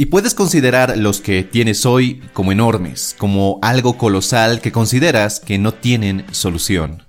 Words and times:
Y 0.00 0.06
puedes 0.06 0.32
considerar 0.32 0.96
los 0.96 1.20
que 1.20 1.42
tienes 1.42 1.84
hoy 1.84 2.22
como 2.32 2.52
enormes, 2.52 3.16
como 3.18 3.58
algo 3.62 3.98
colosal 3.98 4.60
que 4.60 4.70
consideras 4.70 5.40
que 5.40 5.58
no 5.58 5.74
tienen 5.74 6.24
solución. 6.30 7.02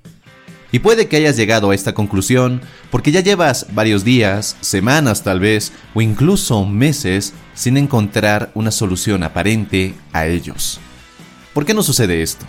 Y 0.72 0.80
puede 0.80 1.08
que 1.08 1.18
hayas 1.18 1.38
llegado 1.38 1.70
a 1.70 1.76
esta 1.76 1.94
conclusión 1.94 2.62
porque 2.90 3.12
ya 3.12 3.20
llevas 3.20 3.68
varios 3.76 4.04
días, 4.04 4.58
semanas 4.62 5.22
tal 5.22 5.40
vez, 5.40 5.72
o 5.94 6.02
incluso 6.02 6.66
meses 6.66 7.34
sin 7.54 7.78
encontrar 7.78 8.50
una 8.56 8.72
solución 8.72 9.22
aparente 9.22 9.94
a 10.12 10.26
ellos. 10.26 10.80
¿Por 11.54 11.68
qué 11.68 11.76
no 11.76 11.84
sucede 11.84 12.24
esto? 12.24 12.48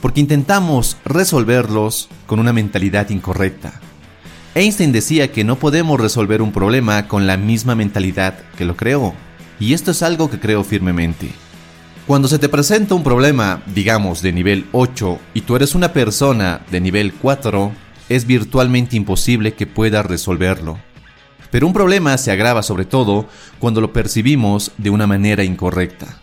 Porque 0.00 0.20
intentamos 0.20 0.96
resolverlos 1.04 2.08
con 2.26 2.40
una 2.40 2.54
mentalidad 2.54 3.10
incorrecta. 3.10 3.82
Einstein 4.54 4.92
decía 4.92 5.30
que 5.30 5.44
no 5.44 5.56
podemos 5.56 6.00
resolver 6.00 6.40
un 6.40 6.52
problema 6.52 7.06
con 7.06 7.26
la 7.26 7.36
misma 7.36 7.74
mentalidad 7.74 8.38
que 8.56 8.64
lo 8.64 8.76
creó. 8.76 9.14
Y 9.62 9.74
esto 9.74 9.92
es 9.92 10.02
algo 10.02 10.28
que 10.28 10.40
creo 10.40 10.64
firmemente. 10.64 11.30
Cuando 12.08 12.26
se 12.26 12.40
te 12.40 12.48
presenta 12.48 12.96
un 12.96 13.04
problema, 13.04 13.62
digamos, 13.72 14.20
de 14.20 14.32
nivel 14.32 14.66
8 14.72 15.20
y 15.34 15.42
tú 15.42 15.54
eres 15.54 15.76
una 15.76 15.92
persona 15.92 16.62
de 16.72 16.80
nivel 16.80 17.14
4, 17.14 17.70
es 18.08 18.26
virtualmente 18.26 18.96
imposible 18.96 19.54
que 19.54 19.68
puedas 19.68 20.04
resolverlo. 20.04 20.80
Pero 21.52 21.68
un 21.68 21.72
problema 21.72 22.18
se 22.18 22.32
agrava 22.32 22.64
sobre 22.64 22.86
todo 22.86 23.28
cuando 23.60 23.80
lo 23.80 23.92
percibimos 23.92 24.72
de 24.78 24.90
una 24.90 25.06
manera 25.06 25.44
incorrecta. 25.44 26.20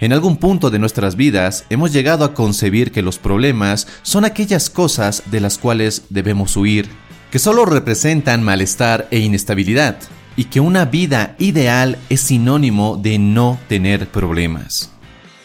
En 0.00 0.12
algún 0.12 0.36
punto 0.36 0.68
de 0.68 0.80
nuestras 0.80 1.14
vidas 1.14 1.66
hemos 1.70 1.92
llegado 1.92 2.24
a 2.24 2.34
concebir 2.34 2.90
que 2.90 3.02
los 3.02 3.18
problemas 3.18 3.86
son 4.02 4.24
aquellas 4.24 4.68
cosas 4.68 5.22
de 5.26 5.38
las 5.38 5.58
cuales 5.58 6.06
debemos 6.10 6.56
huir, 6.56 6.88
que 7.30 7.38
solo 7.38 7.66
representan 7.66 8.42
malestar 8.42 9.06
e 9.12 9.20
inestabilidad, 9.20 9.96
y 10.40 10.44
que 10.44 10.58
una 10.58 10.86
vida 10.86 11.34
ideal 11.38 11.98
es 12.08 12.22
sinónimo 12.22 12.96
de 12.96 13.18
no 13.18 13.60
tener 13.68 14.08
problemas. 14.08 14.90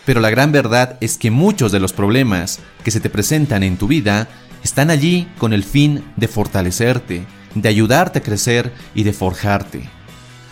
Pero 0.06 0.22
la 0.22 0.30
gran 0.30 0.54
verdad 0.54 0.98
es 1.02 1.18
que 1.18 1.32
muchos 1.32 1.74
de 1.74 1.82
los 1.82 1.92
problemas 1.92 2.62
que 2.82 2.92
se 2.92 3.02
te 3.02 3.10
presentan 3.10 3.64
en 3.64 3.76
tu 3.76 3.88
vida 3.88 4.30
están 4.64 4.90
allí 4.90 5.28
con 5.38 5.52
el 5.52 5.66
fin 5.66 6.02
de 6.16 6.30
fortalecerte, 6.30 7.26
de 7.56 7.68
ayudarte 7.68 8.20
a 8.20 8.24
crecer 8.24 8.72
y 8.94 9.04
de 9.04 9.12
forjarte. 9.12 9.90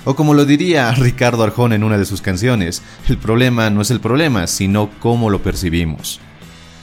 O 0.03 0.13
como 0.13 0.33
lo 0.33 0.43
diría 0.43 0.91
Ricardo 0.97 1.43
Arjona 1.43 1.75
en 1.75 1.85
una 1.85 1.97
de 1.97 2.05
sus 2.05 2.21
canciones, 2.21 2.81
el 3.07 3.17
problema 3.17 3.69
no 3.69 3.79
es 3.79 3.91
el 3.91 4.01
problema, 4.01 4.47
sino 4.47 4.89
cómo 4.99 5.29
lo 5.29 5.41
percibimos. 5.41 6.19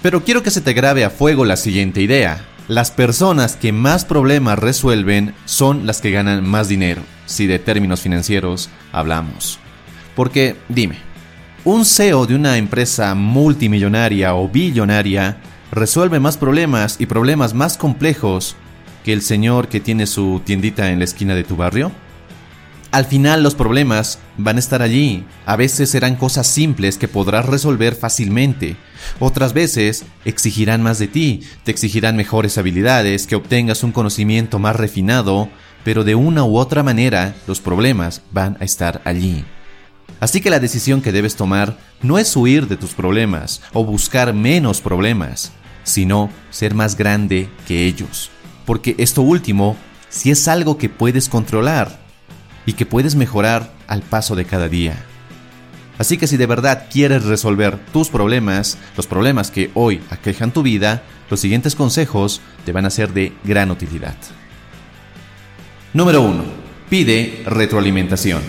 Pero 0.01 0.25
quiero 0.25 0.43
que 0.43 0.51
se 0.51 0.63
te 0.63 0.73
grabe 0.73 1.05
a 1.05 1.11
fuego 1.11 1.45
la 1.45 1.59
siguiente 1.59 2.01
idea. 2.01 2.43
Las 2.71 2.93
personas 2.93 3.57
que 3.57 3.73
más 3.73 4.05
problemas 4.05 4.57
resuelven 4.57 5.35
son 5.45 5.89
las 5.89 6.01
que 6.01 6.13
ganan 6.13 6.47
más 6.47 6.69
dinero, 6.69 7.03
si 7.27 7.49
de 7.49 7.59
términos 7.59 8.01
financieros 8.01 8.71
hablamos. 8.93 9.59
Porque, 10.15 10.55
dime, 10.69 10.95
un 11.65 11.85
CEO 11.85 12.27
de 12.27 12.37
una 12.37 12.59
empresa 12.59 13.17
multimillonaria 13.17 14.37
o 14.37 14.49
billonaria 14.49 15.39
resuelve 15.73 16.21
más 16.21 16.37
problemas 16.37 16.95
y 17.01 17.07
problemas 17.07 17.55
más 17.55 17.77
complejos 17.77 18.55
que 19.05 19.13
el 19.13 19.23
señor 19.23 19.67
que 19.67 19.81
tiene 19.81 20.07
su 20.07 20.41
tiendita 20.45 20.93
en 20.93 21.01
la 21.01 21.07
esquina 21.07 21.35
de 21.35 21.43
tu 21.43 21.57
barrio? 21.57 21.91
Al 22.91 23.05
final 23.05 23.45
los 23.45 23.55
problemas 23.55 24.19
van 24.37 24.57
a 24.57 24.59
estar 24.59 24.83
allí. 24.83 25.25
A 25.47 25.55
veces 25.55 25.91
serán 25.91 26.17
cosas 26.17 26.49
simples 26.49 26.99
que 26.99 27.07
podrás 27.07 27.47
resolver 27.47 27.95
fácilmente. 27.95 28.77
Otras 29.21 29.53
veces 29.53 30.05
exigirán 30.25 30.83
más 30.83 30.99
de 30.99 31.07
ti, 31.07 31.43
te 31.63 31.71
exigirán 31.71 32.17
mejores 32.17 32.59
habilidades, 32.59 33.29
que 33.29 33.37
obtengas 33.37 33.85
un 33.85 33.93
conocimiento 33.93 34.59
más 34.59 34.75
refinado, 34.75 35.49
pero 35.85 36.03
de 36.03 36.17
una 36.17 36.43
u 36.45 36.57
otra 36.57 36.83
manera 36.83 37.37
los 37.47 37.61
problemas 37.61 38.23
van 38.33 38.57
a 38.61 38.65
estar 38.65 39.01
allí. 39.05 39.45
Así 40.19 40.41
que 40.41 40.51
la 40.51 40.59
decisión 40.59 41.01
que 41.01 41.13
debes 41.13 41.37
tomar 41.37 41.79
no 42.03 42.19
es 42.19 42.37
huir 42.37 42.67
de 42.67 42.77
tus 42.77 42.95
problemas 42.95 43.63
o 43.73 43.85
buscar 43.85 44.35
menos 44.35 44.81
problemas, 44.81 45.53
sino 45.85 46.29
ser 46.51 46.75
más 46.75 46.97
grande 46.97 47.49
que 47.69 47.87
ellos. 47.87 48.31
Porque 48.67 48.97
esto 48.99 49.23
último 49.23 49.77
si 50.09 50.33
es 50.33 50.49
algo 50.49 50.77
que 50.77 50.89
puedes 50.89 51.29
controlar 51.29 52.01
y 52.71 52.75
que 52.75 52.87
puedes 52.87 53.17
mejorar 53.17 53.73
al 53.89 54.01
paso 54.01 54.37
de 54.37 54.45
cada 54.45 54.69
día. 54.69 54.95
Así 55.99 56.19
que 56.19 56.29
si 56.29 56.37
de 56.37 56.47
verdad 56.47 56.87
quieres 56.89 57.25
resolver 57.25 57.77
tus 57.93 58.11
problemas, 58.11 58.79
los 58.97 59.09
problemas 59.09 59.51
que 59.51 59.73
hoy 59.75 60.01
aquejan 60.09 60.53
tu 60.53 60.63
vida, 60.63 61.03
los 61.31 61.41
siguientes 61.41 61.75
consejos 61.75 62.41
te 62.65 62.71
van 62.71 62.87
a 62.87 62.91
ser 62.91 63.13
de 63.13 63.33
gran 63.43 63.73
utilidad. 63.73 64.15
Número 65.95 66.23
1. 66.23 66.45
Pide 66.89 67.43
retroalimentación. 67.45 68.41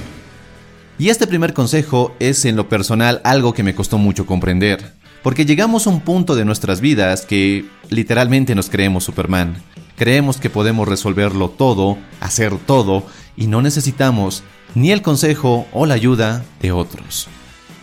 Y 0.99 1.09
este 1.09 1.25
primer 1.25 1.55
consejo 1.55 2.15
es 2.19 2.45
en 2.45 2.55
lo 2.55 2.69
personal 2.69 3.21
algo 3.23 3.55
que 3.55 3.63
me 3.63 3.73
costó 3.73 3.97
mucho 3.97 4.27
comprender, 4.27 4.93
porque 5.23 5.47
llegamos 5.47 5.87
a 5.87 5.89
un 5.89 6.01
punto 6.01 6.35
de 6.35 6.45
nuestras 6.45 6.79
vidas 6.79 7.25
que 7.25 7.65
literalmente 7.89 8.53
nos 8.53 8.69
creemos 8.69 9.03
Superman. 9.03 9.55
Creemos 9.95 10.37
que 10.37 10.51
podemos 10.51 10.87
resolverlo 10.87 11.49
todo, 11.49 11.97
hacer 12.19 12.55
todo, 12.67 13.07
y 13.35 13.47
no 13.47 13.61
necesitamos 13.61 14.43
ni 14.75 14.91
el 14.91 15.01
consejo 15.01 15.67
o 15.73 15.85
la 15.85 15.95
ayuda 15.95 16.43
de 16.61 16.71
otros. 16.71 17.27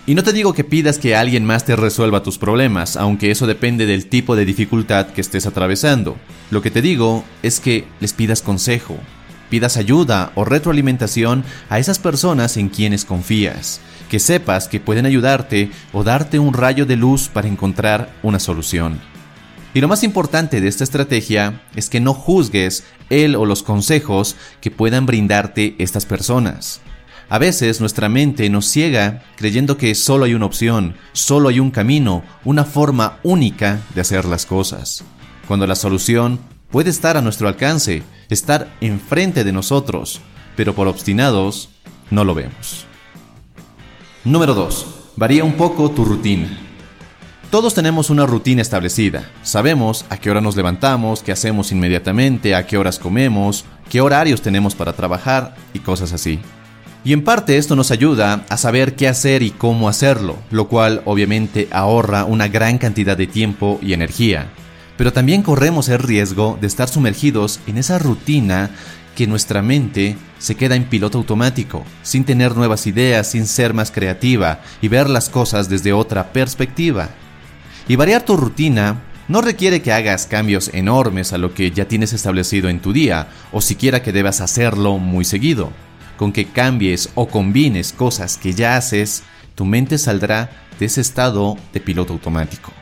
Y 0.07 0.15
no 0.15 0.23
te 0.23 0.33
digo 0.33 0.55
que 0.55 0.65
pidas 0.65 0.97
que 0.97 1.15
alguien 1.15 1.45
más 1.45 1.67
te 1.67 1.77
resuelva 1.77 2.23
tus 2.23 2.39
problemas, 2.39 2.97
aunque 2.97 3.31
eso 3.31 3.47
depende 3.47 3.85
del 3.85 4.07
tipo 4.07 4.37
de 4.37 4.47
dificultad 4.47 5.09
que 5.09 5.21
estés 5.21 5.45
atravesando. 5.45 6.17
Lo 6.51 6.63
que 6.63 6.71
te 6.71 6.81
digo 6.81 7.25
es 7.43 7.61
que 7.61 7.85
les 8.01 8.15
pidas 8.15 8.41
consejo, 8.41 8.97
pidas 9.51 9.77
ayuda 9.77 10.33
o 10.35 10.47
retroalimentación 10.47 11.45
a 11.69 11.79
esas 11.79 11.99
personas 11.99 12.57
en 12.57 12.71
quienes 12.71 13.05
confías, 13.05 13.83
que 14.09 14.19
sepas 14.19 14.69
que 14.69 14.81
pueden 14.81 15.05
ayudarte 15.05 15.71
o 15.93 16.05
darte 16.05 16.39
un 16.39 16.55
rayo 16.55 16.87
de 16.87 16.97
luz 16.97 17.29
para 17.29 17.49
encontrar 17.49 18.11
una 18.23 18.41
solución. 18.41 18.99
Y 19.75 19.81
lo 19.81 19.89
más 19.89 20.03
importante 20.03 20.61
de 20.61 20.69
esta 20.69 20.85
estrategia 20.85 21.63
es 21.77 21.91
que 21.91 22.01
no 22.01 22.15
juzgues 22.15 22.85
el 23.11 23.37
o 23.37 23.45
los 23.45 23.63
consejos 23.63 24.37
que 24.61 24.71
puedan 24.71 25.07
brindarte 25.07 25.75
estas 25.79 26.07
personas. 26.07 26.81
A 27.31 27.39
veces 27.39 27.81
nuestra 27.81 28.09
mente 28.09 28.49
nos 28.49 28.67
ciega 28.67 29.23
creyendo 29.37 29.77
que 29.77 29.95
solo 29.95 30.25
hay 30.25 30.33
una 30.33 30.47
opción, 30.47 30.97
solo 31.13 31.51
hay 31.51 31.61
un 31.61 31.71
camino, 31.71 32.23
una 32.45 32.65
forma 32.65 33.19
única 33.23 33.83
de 33.95 34.01
hacer 34.01 34.25
las 34.25 34.47
cosas, 34.47 35.05
cuando 35.47 35.67
la 35.67 35.75
solución 35.75 36.41
puede 36.71 36.89
estar 36.89 37.19
a 37.19 37.23
nuestro 37.23 37.49
alcance, 37.49 38.03
estar 38.31 38.75
enfrente 38.81 39.45
de 39.45 39.53
nosotros, 39.53 40.23
pero 40.57 40.75
por 40.75 40.89
obstinados 40.89 41.69
no 42.11 42.25
lo 42.25 42.35
vemos. 42.35 42.87
Número 44.25 44.55
2. 44.55 44.87
Varía 45.17 45.45
un 45.45 45.55
poco 45.55 45.91
tu 45.91 46.07
rutina. 46.07 46.68
Todos 47.51 47.73
tenemos 47.73 48.11
una 48.11 48.27
rutina 48.27 48.61
establecida. 48.61 49.25
Sabemos 49.43 50.05
a 50.11 50.19
qué 50.19 50.31
hora 50.31 50.43
nos 50.43 50.55
levantamos, 50.55 51.23
qué 51.23 51.33
hacemos 51.33 51.73
inmediatamente, 51.73 52.55
a 52.55 52.67
qué 52.67 52.77
horas 52.77 52.99
comemos, 52.99 53.65
qué 53.89 54.03
horarios 54.03 54.43
tenemos 54.43 54.75
para 54.75 54.93
trabajar 54.93 55.57
y 55.73 55.79
cosas 55.79 56.13
así. 56.13 56.41
Y 57.05 57.15
en 57.15 57.25
parte 57.25 57.57
esto 57.57 57.75
nos 57.75 57.91
ayuda 57.91 58.45
a 58.51 58.59
saber 58.59 58.97
qué 58.97 59.09
hacer 59.09 59.43
y 59.43 59.51
cómo 59.51 59.89
hacerlo, 59.89 60.37
lo 60.51 60.69
cual 60.69 61.01
obviamente 61.07 61.69
ahorra 61.73 62.27
una 62.27 62.49
gran 62.49 62.77
cantidad 62.77 63.17
de 63.17 63.27
tiempo 63.27 63.79
y 63.81 63.95
energía. 63.95 64.51
Pero 64.99 65.15
también 65.15 65.43
corremos 65.43 65.89
el 65.89 66.01
riesgo 66.01 66.59
de 66.61 66.67
estar 66.67 66.91
sumergidos 66.91 67.61
en 67.67 67.79
esa 67.79 67.99
rutina 67.99 68.73
que 69.17 69.27
nuestra 69.27 69.63
mente 69.63 70.19
se 70.39 70.55
queda 70.55 70.77
en 70.77 70.85
piloto 70.85 71.17
automático, 71.17 71.83
sin 72.03 72.25
tener 72.25 72.55
nuevas 72.59 72.87
ideas, 72.87 73.31
sin 73.31 73.47
ser 73.47 73.73
más 73.73 73.91
creativa 73.91 74.61
y 74.83 74.89
ver 74.89 75.09
las 75.09 75.31
cosas 75.31 75.71
desde 75.71 75.95
otra 75.95 76.31
perspectiva. 76.35 77.09
Y 77.89 77.97
variar 77.97 78.23
tu 78.23 78.37
rutina 78.37 79.03
no 79.27 79.41
requiere 79.41 79.83
que 79.83 79.93
hagas 79.93 80.27
cambios 80.27 80.71
enormes 80.73 81.33
a 81.33 81.39
lo 81.39 81.55
que 81.55 81.71
ya 81.71 81.89
tienes 81.89 82.13
establecido 82.13 82.69
en 82.69 82.81
tu 82.81 82.93
día, 82.93 83.29
o 83.51 83.61
siquiera 83.61 84.03
que 84.03 84.13
debas 84.13 84.41
hacerlo 84.41 84.99
muy 84.99 85.25
seguido. 85.25 85.71
Con 86.17 86.33
que 86.33 86.47
cambies 86.47 87.11
o 87.15 87.29
combines 87.29 87.93
cosas 87.93 88.39
que 88.39 88.53
ya 88.53 88.77
haces, 88.77 89.23
tu 89.55 89.65
mente 89.65 89.99
saldrá 89.99 90.51
de 90.79 90.87
ese 90.87 91.01
estado 91.01 91.57
de 91.73 91.81
piloto 91.81 92.13
automático. 92.13 92.73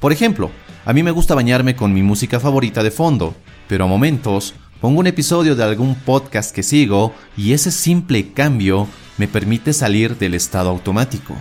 Por 0.00 0.12
ejemplo, 0.12 0.50
a 0.84 0.92
mí 0.92 1.02
me 1.02 1.10
gusta 1.10 1.34
bañarme 1.34 1.76
con 1.76 1.94
mi 1.94 2.02
música 2.02 2.40
favorita 2.40 2.82
de 2.82 2.90
fondo, 2.90 3.34
pero 3.68 3.84
a 3.84 3.88
momentos 3.88 4.54
Pongo 4.82 4.98
un 4.98 5.06
episodio 5.06 5.54
de 5.54 5.62
algún 5.62 5.94
podcast 5.94 6.52
que 6.52 6.64
sigo 6.64 7.14
y 7.36 7.52
ese 7.52 7.70
simple 7.70 8.32
cambio 8.32 8.88
me 9.16 9.28
permite 9.28 9.72
salir 9.72 10.18
del 10.18 10.34
estado 10.34 10.70
automático. 10.70 11.36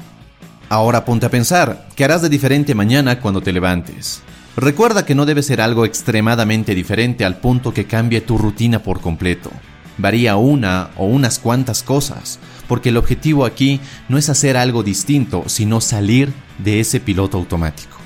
Ahora 0.72 1.04
ponte 1.04 1.26
a 1.26 1.30
pensar, 1.30 1.86
¿qué 1.98 2.06
harás 2.06 2.22
de 2.22 2.30
diferente 2.30 2.74
mañana 2.76 3.20
cuando 3.20 3.42
te 3.42 3.52
levantes? 3.52 4.22
Recuerda 4.56 5.06
que 5.06 5.16
no 5.16 5.26
debe 5.26 5.44
ser 5.44 5.60
algo 5.60 5.84
extremadamente 5.84 6.74
diferente 6.74 7.26
al 7.26 7.36
punto 7.36 7.74
que 7.74 7.88
cambie 7.88 8.22
tu 8.22 8.38
rutina 8.38 8.82
por 8.82 9.02
completo. 9.02 9.52
Varía 9.98 10.38
una 10.38 10.92
o 10.96 11.08
unas 11.08 11.40
cuantas 11.40 11.84
cosas, 11.84 12.40
porque 12.70 12.88
el 12.88 12.96
objetivo 12.96 13.44
aquí 13.44 13.82
no 14.08 14.18
es 14.18 14.30
hacer 14.30 14.56
algo 14.56 14.82
distinto, 14.82 15.44
sino 15.48 15.82
salir 15.82 16.32
de 16.58 16.80
ese 16.80 17.02
piloto 17.02 17.38
automático. 17.38 17.98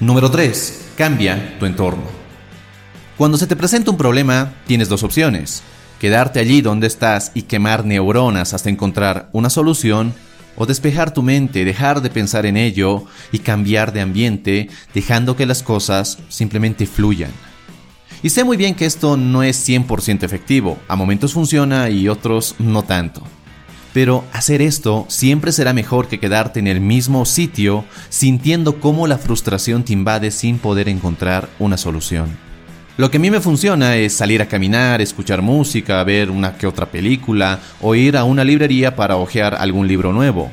Número 0.00 0.32
3. 0.32 0.88
Cambia 0.96 1.56
tu 1.60 1.66
entorno. 1.66 2.02
Cuando 3.16 3.38
se 3.38 3.46
te 3.46 3.54
presenta 3.54 3.92
un 3.92 3.96
problema, 3.96 4.54
tienes 4.66 4.88
dos 4.88 5.04
opciones. 5.04 5.62
Quedarte 6.00 6.40
allí 6.40 6.62
donde 6.62 6.88
estás 6.88 7.30
y 7.32 7.42
quemar 7.42 7.84
neuronas 7.84 8.54
hasta 8.54 8.70
encontrar 8.70 9.28
una 9.32 9.50
solución, 9.50 10.14
o 10.58 10.66
despejar 10.66 11.14
tu 11.14 11.22
mente, 11.22 11.64
dejar 11.64 12.02
de 12.02 12.10
pensar 12.10 12.44
en 12.44 12.56
ello 12.56 13.04
y 13.32 13.38
cambiar 13.38 13.92
de 13.92 14.00
ambiente, 14.00 14.68
dejando 14.92 15.36
que 15.36 15.46
las 15.46 15.62
cosas 15.62 16.18
simplemente 16.28 16.86
fluyan. 16.86 17.30
Y 18.22 18.30
sé 18.30 18.42
muy 18.42 18.56
bien 18.56 18.74
que 18.74 18.84
esto 18.84 19.16
no 19.16 19.44
es 19.44 19.66
100% 19.66 20.24
efectivo, 20.24 20.76
a 20.88 20.96
momentos 20.96 21.32
funciona 21.32 21.88
y 21.88 22.08
otros 22.08 22.56
no 22.58 22.82
tanto. 22.82 23.22
Pero 23.94 24.24
hacer 24.32 24.60
esto 24.60 25.06
siempre 25.08 25.52
será 25.52 25.72
mejor 25.72 26.08
que 26.08 26.20
quedarte 26.20 26.58
en 26.58 26.66
el 26.66 26.80
mismo 26.80 27.24
sitio 27.24 27.84
sintiendo 28.08 28.80
cómo 28.80 29.06
la 29.06 29.18
frustración 29.18 29.84
te 29.84 29.92
invade 29.92 30.30
sin 30.32 30.58
poder 30.58 30.88
encontrar 30.88 31.48
una 31.58 31.76
solución. 31.76 32.47
Lo 32.98 33.12
que 33.12 33.18
a 33.18 33.20
mí 33.20 33.30
me 33.30 33.40
funciona 33.40 33.94
es 33.94 34.12
salir 34.12 34.42
a 34.42 34.48
caminar, 34.48 35.00
escuchar 35.00 35.40
música, 35.40 36.02
ver 36.02 36.32
una 36.32 36.58
que 36.58 36.66
otra 36.66 36.86
película 36.90 37.60
o 37.80 37.94
ir 37.94 38.16
a 38.16 38.24
una 38.24 38.42
librería 38.42 38.96
para 38.96 39.14
hojear 39.14 39.54
algún 39.54 39.86
libro 39.86 40.12
nuevo. 40.12 40.50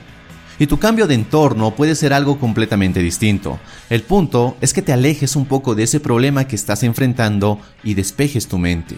Y 0.60 0.68
tu 0.68 0.78
cambio 0.78 1.08
de 1.08 1.16
entorno 1.16 1.74
puede 1.74 1.96
ser 1.96 2.14
algo 2.14 2.38
completamente 2.40 3.00
distinto. 3.00 3.60
El 3.90 4.04
punto 4.04 4.58
es 4.62 4.74
que 4.74 4.84
te 4.84 4.94
alejes 4.94 5.36
un 5.36 5.48
poco 5.48 5.74
de 5.74 5.82
ese 5.82 6.00
problema 6.00 6.48
que 6.48 6.56
estás 6.56 6.84
enfrentando 6.84 7.60
y 7.84 7.96
despejes 7.96 8.48
tu 8.48 8.60
mente. 8.60 8.96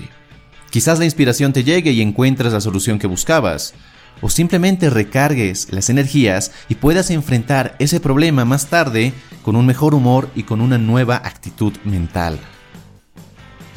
Quizás 0.70 1.00
la 1.00 1.06
inspiración 1.06 1.54
te 1.54 1.64
llegue 1.64 1.92
y 1.94 2.02
encuentres 2.02 2.52
la 2.52 2.60
solución 2.60 3.00
que 3.00 3.08
buscabas, 3.08 3.76
o 4.20 4.30
simplemente 4.30 4.90
recargues 4.90 5.72
las 5.72 5.90
energías 5.90 6.52
y 6.68 6.76
puedas 6.76 7.12
enfrentar 7.12 7.78
ese 7.80 8.02
problema 8.02 8.44
más 8.44 8.68
tarde 8.68 9.14
con 9.42 9.56
un 9.56 9.66
mejor 9.66 9.96
humor 9.96 10.30
y 10.36 10.44
con 10.44 10.60
una 10.60 10.78
nueva 10.78 11.16
actitud 11.16 11.72
mental. 11.86 12.40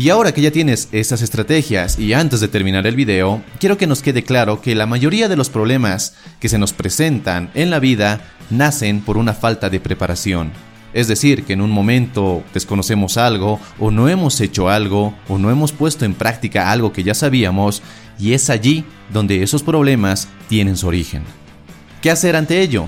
Y 0.01 0.09
ahora 0.09 0.33
que 0.33 0.41
ya 0.41 0.51
tienes 0.51 0.89
esas 0.93 1.21
estrategias 1.21 1.99
y 1.99 2.15
antes 2.15 2.41
de 2.41 2.49
terminar 2.49 2.87
el 2.87 2.97
video, 2.97 3.43
quiero 3.59 3.77
que 3.77 3.87
nos 3.87 4.01
quede 4.01 4.23
claro 4.23 4.63
que 4.63 4.75
la 4.75 4.87
mayoría 4.87 5.29
de 5.29 5.37
los 5.37 5.51
problemas 5.51 6.15
que 6.41 6.49
se 6.49 6.57
nos 6.57 6.73
presentan 6.73 7.51
en 7.53 7.69
la 7.69 7.81
vida 7.81 8.23
nacen 8.49 9.03
por 9.03 9.19
una 9.19 9.35
falta 9.35 9.69
de 9.69 9.79
preparación. 9.79 10.53
Es 10.95 11.07
decir, 11.07 11.45
que 11.45 11.53
en 11.53 11.61
un 11.61 11.71
momento 11.71 12.43
desconocemos 12.55 13.19
algo 13.19 13.61
o 13.79 13.91
no 13.91 14.09
hemos 14.09 14.41
hecho 14.41 14.71
algo 14.71 15.13
o 15.29 15.37
no 15.37 15.51
hemos 15.51 15.73
puesto 15.73 16.07
en 16.07 16.15
práctica 16.15 16.71
algo 16.73 16.95
que 16.95 17.03
ya 17.03 17.13
sabíamos 17.13 17.83
y 18.19 18.33
es 18.33 18.49
allí 18.49 18.87
donde 19.13 19.43
esos 19.43 19.63
problemas 19.63 20.29
tienen 20.49 20.79
su 20.79 20.87
origen. 20.87 21.25
¿Qué 22.01 22.11
hacer 22.11 22.37
ante 22.37 22.63
ello? 22.63 22.87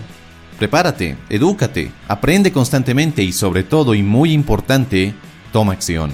Prepárate, 0.59 1.19
edúcate, 1.29 1.91
aprende 2.09 2.53
constantemente 2.53 3.23
y 3.23 3.32
sobre 3.32 3.64
todo 3.64 3.94
y 3.94 4.03
muy 4.03 4.32
importante, 4.32 5.12
toma 5.53 5.75
acción 5.75 6.11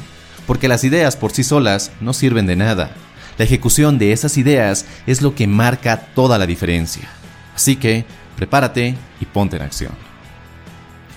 porque 0.48 0.66
las 0.66 0.82
ideas 0.82 1.14
por 1.14 1.30
sí 1.30 1.44
solas 1.44 1.92
no 2.00 2.14
sirven 2.14 2.46
de 2.46 2.56
nada. 2.56 2.90
La 3.36 3.44
ejecución 3.44 3.98
de 3.98 4.12
esas 4.12 4.38
ideas 4.38 4.86
es 5.06 5.20
lo 5.20 5.34
que 5.34 5.46
marca 5.46 6.08
toda 6.14 6.38
la 6.38 6.46
diferencia. 6.46 7.06
Así 7.54 7.76
que, 7.76 8.06
prepárate 8.34 8.96
y 9.20 9.26
ponte 9.26 9.56
en 9.56 9.62
acción. 9.62 9.92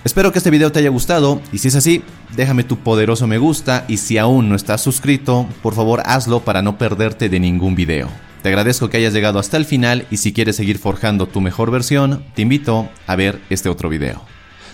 Espero 0.04 0.32
que 0.32 0.38
este 0.38 0.50
video 0.50 0.70
te 0.70 0.80
haya 0.80 0.90
gustado 0.90 1.40
y 1.50 1.58
si 1.58 1.68
es 1.68 1.76
así, 1.76 2.02
déjame 2.36 2.62
tu 2.62 2.80
poderoso 2.80 3.26
me 3.26 3.38
gusta 3.38 3.86
y 3.88 3.96
si 3.96 4.18
aún 4.18 4.50
no 4.50 4.54
estás 4.54 4.82
suscrito, 4.82 5.48
por 5.62 5.74
favor 5.74 6.02
hazlo 6.04 6.40
para 6.40 6.60
no 6.60 6.76
perderte 6.76 7.30
de 7.30 7.40
ningún 7.40 7.74
video. 7.74 8.10
Te 8.42 8.50
agradezco 8.50 8.90
que 8.90 8.98
hayas 8.98 9.14
llegado 9.14 9.38
hasta 9.38 9.56
el 9.56 9.64
final 9.64 10.06
y 10.10 10.18
si 10.18 10.34
quieres 10.34 10.56
seguir 10.56 10.76
forjando 10.76 11.26
tu 11.26 11.40
mejor 11.40 11.70
versión, 11.70 12.22
te 12.34 12.42
invito 12.42 12.90
a 13.06 13.16
ver 13.16 13.40
este 13.48 13.70
otro 13.70 13.88
video. 13.88 14.26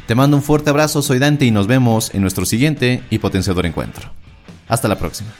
Te 0.06 0.16
mando 0.16 0.36
un 0.36 0.42
fuerte 0.42 0.70
abrazo, 0.70 1.00
soy 1.00 1.20
Dante 1.20 1.44
y 1.44 1.52
nos 1.52 1.68
vemos 1.68 2.12
en 2.12 2.22
nuestro 2.22 2.44
siguiente 2.44 3.02
y 3.08 3.18
potenciador 3.18 3.64
encuentro. 3.64 4.17
Hasta 4.68 4.88
la 4.88 4.98
próxima. 4.98 5.32